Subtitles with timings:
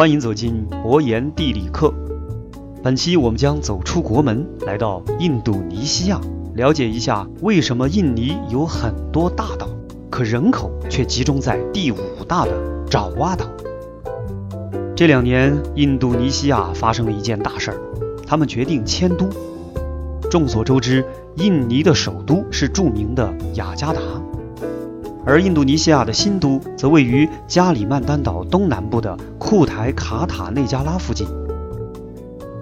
[0.00, 1.92] 欢迎走进博言地理课。
[2.82, 6.18] 本期我们将走出国门，来到印度尼西亚，
[6.54, 9.68] 了解一下为什么印尼有很多大岛，
[10.08, 12.52] 可人口却集中在第五大的
[12.88, 13.44] 爪哇岛。
[14.96, 17.76] 这两年，印度尼西亚发生了一件大事儿，
[18.26, 19.28] 他们决定迁都。
[20.30, 21.04] 众所周知，
[21.36, 24.00] 印尼的首都是著名的雅加达。
[25.26, 31.26] 而印度尼西亚的新都则位于加里曼丹岛东南部的库台卡塔内加拉附近。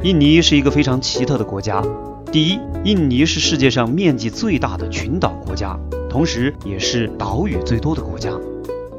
[0.02, 1.82] 印尼是一个非常奇特的国家。
[2.30, 5.78] 第一，印尼是世界上面积最大的群岛国家，
[6.10, 8.30] 同时也是岛屿最多的国家。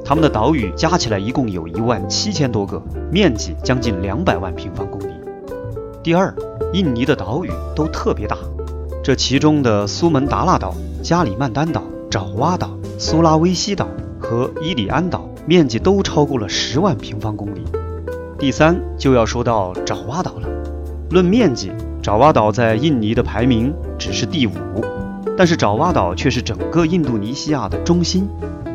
[0.04, 5.14] 他们的岛屿加起来一共有一万七千多个，面积将近两百万平方公里。
[6.02, 6.34] 第二，
[6.74, 8.36] 印尼的岛屿都特别大，
[9.04, 10.74] 这其中的苏门答腊岛、
[11.04, 12.79] 加里曼丹岛、爪哇岛。
[13.02, 13.88] 苏拉威西岛
[14.20, 17.64] 和伊里安岛面积都超过了十万平方公里。
[18.38, 20.50] 第三就要说到爪哇岛了。
[21.10, 24.52] 论面积，爪哇岛在印尼的排名只是第五，
[25.38, 28.28] 但是爪哇岛却是整个印度尼西亚的中心。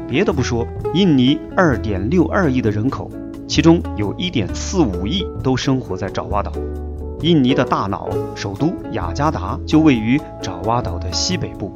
[0.09, 3.11] 别的不说，印尼二点六二亿的人口，
[3.47, 6.51] 其中有一点四五亿都生活在爪哇岛。
[7.21, 11.71] 印尼的大脑首都雅加达就位于爪哇岛的西北部。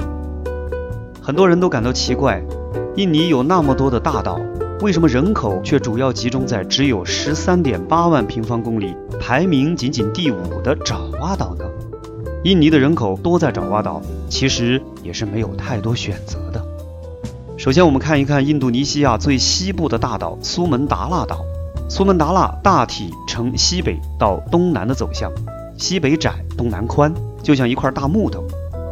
[1.29, 2.43] 很多人都感到奇怪，
[2.97, 4.41] 印尼有那么多的大岛，
[4.81, 11.67] 为什么人口却主要集中在只有十三点八万平方公里、排名仅仅第五的爪哇岛呢？
[12.45, 16.65] 印尼的人口多在爪哇岛，其实也是没有太多选择的。
[17.59, 21.45] 首先，我们看一看印度尼西亚最西部的大岛苏门答腊岛。
[21.91, 25.31] 苏门答腊大体呈西北到东南的走向，
[25.77, 27.12] 西北窄，东南宽，
[27.43, 28.47] 就像一块大木头。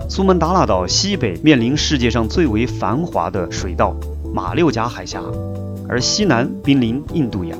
[0.08, 3.94] 苏门答腊岛西北面临世界上最为繁华的水道
[4.32, 5.20] 马六甲海峡，
[5.88, 7.58] 而西南濒临印度洋。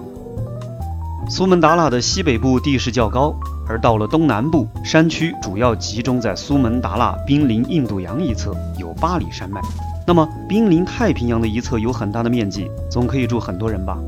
[1.29, 3.35] 苏门答腊的西北部地势较高，
[3.69, 9.61] 而到了东南部，山区主要集中在苏门答腊濒临印度洋一侧，有巴里山脉。
[10.07, 13.99] 那么濒临太平洋的一侧有很大的面积，总可以住很多人吧？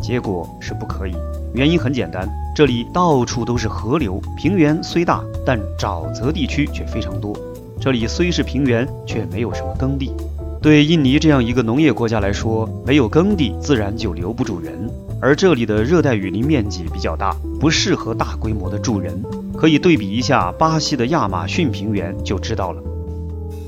[0.00, 1.14] 结果是不可以。
[1.54, 7.36] 原因很简单，这里到处都是河流，平原虽大，但沼泽地区却非常多。
[7.80, 10.12] 这里虽是平原，却没有什么耕地。
[10.60, 14.90] 对印尼这样一个农业国家来说，没有耕地，自然就留不住人。
[15.18, 19.24] 而这里的热带雨林面积比较大，不适合大规模的住人。
[19.56, 22.82] 可以对比一下巴西的亚马逊平原，就知道了。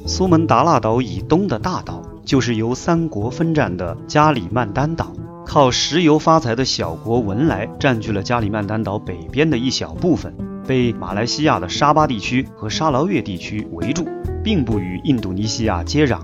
[0.07, 5.11] 苏门答腊岛以东的大岛，就是由三国分占的加里曼丹岛。
[5.47, 10.35] 靠石油发财的小国文莱占据了加里曼丹岛北边的一小部分。
[10.67, 14.07] 被马来西亚的沙巴地区和沙劳越地区围住，
[14.43, 16.19] 并不与印度尼西亚接壤。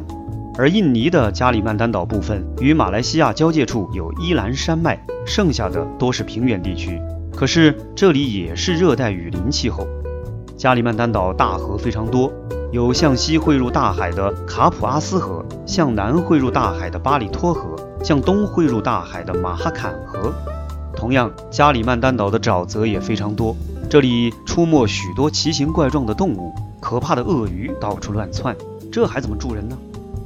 [0.56, 7.00] 而印尼的加里曼丹岛部分与马来西亚交界处有伊兰山脉，剩下的多是平原地区。
[7.32, 9.87] 可是这里也是热带雨林气候。
[10.56, 12.32] 加里曼丹岛大河非常多，
[12.72, 20.32] 有向西汇入大海的卡普阿斯河，向南汇入大海的巴里托河，向东汇入大海的马哈坎河。
[20.97, 23.56] 同样，加里曼丹岛的沼泽也非常多。
[23.91, 28.54] 这里出没许多奇形怪状的动物，可怕的鳄鱼到处乱窜，
[28.93, 29.78] 这还怎么住人呢？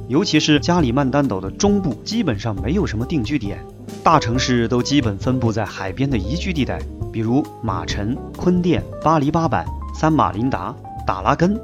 [0.09, 3.65] 尤其是加里曼丹岛的中部，基本上没有什么定居点，
[4.03, 6.77] 大城市都基本分布在海边的宜居地带，
[7.09, 10.75] 比如马城、坤甸、巴黎巴板、三马林达、
[11.07, 11.57] 达拉根。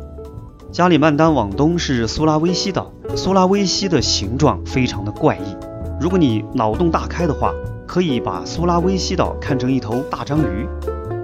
[0.72, 5.58] 加里曼丹往东是苏拉威西岛，苏拉威西的形状非常的怪异，
[6.00, 7.54] 如果你脑洞大开的话，
[7.86, 10.66] 可以把苏拉威西岛看成一头大章鱼。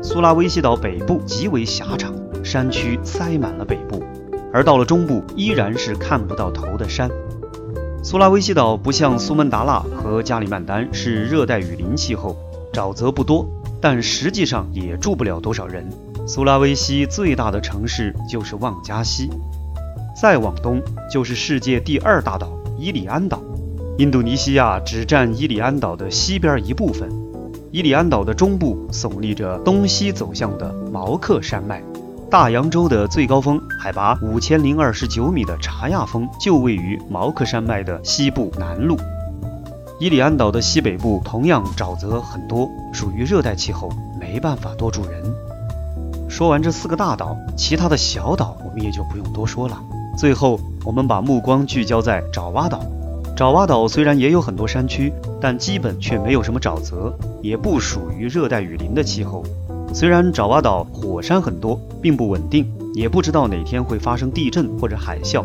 [0.07, 4.03] 苏拉威西岛北部极为狭长，山区塞满了北部，
[4.53, 7.09] 而到了中部依然是看不到头的山。
[8.03, 12.37] 苏拉威西岛不像苏门答腊和加里曼丹是热带雨林气候，
[12.71, 13.47] 沼泽不多，
[13.81, 15.89] 但实际上也住不了多少人。
[16.27, 19.31] 苏拉威西最大的城市就是旺加西，
[20.15, 20.79] 再往东
[21.11, 23.41] 就是世界第二大岛伊里安岛。
[23.97, 27.24] 印度尼西亚只占伊里安岛的西边一部分。
[27.75, 31.83] 伊里安岛的中部耸立着东西走向的毛克山脉，
[32.31, 38.97] 大洋洲的最高峰海拔五千零二十九米的查亚峰就位于毛克山脉的西部南麓。
[39.99, 45.35] 伊里安岛的西北部同样沼泽很多，属于热带气候，没办法多住人。
[46.29, 49.77] 说完这四个大岛，其他的小岛我们也就不用多说了。
[50.17, 52.79] 最后，我们把目光聚焦在爪哇岛。
[53.35, 55.11] 爪哇岛虽然也有很多山区，
[55.41, 59.43] 但基本却没有什么沼泽，也不属于热带雨林的气候。
[59.93, 65.43] 虽然爪哇岛火山很多，并不稳定，也不知道哪天会发生地震或者海啸，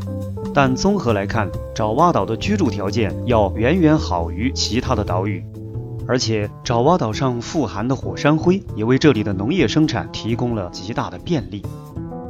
[0.55, 5.45] 但综合来看，爪哇岛的居住条件要远远好于其他的岛屿。
[6.07, 11.61] 而且爪哇岛上富含的火山灰也为这里的农业生产提供了极大的便利。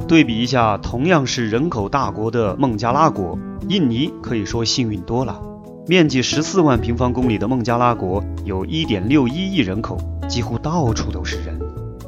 [0.09, 5.39] 对比一下，同样是人口大国的孟加拉国，印尼可以说幸运多了。
[5.87, 9.99] 面积十四万平方公里的孟加拉国有一点六一亿人口，
[10.29, 11.59] 几乎到处都是人。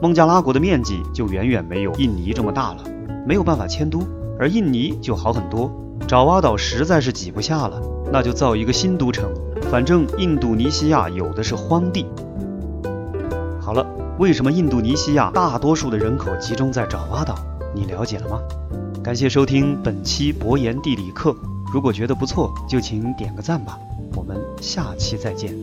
[0.01, 2.85] 孟加拉国的面积就远远没有印尼这么大了，
[3.27, 4.07] 没有办法迁都，
[4.39, 5.73] 而印尼就好很多。
[6.07, 7.81] 爪哇岛实在是挤不下了，
[8.13, 9.33] 那就造一个新都城。
[9.71, 12.07] 反正印度尼西亚有的是荒地。
[13.61, 13.87] 好了，
[14.19, 17.35] 为什么印度尼西亚大多数的人口集中在爪哇岛？
[17.75, 18.39] 你了解了吗？
[19.03, 21.35] 感谢收听本期博言地理课。
[21.73, 23.79] 如果觉得不错，就请点个赞吧。
[24.15, 25.57] 我们下期再见。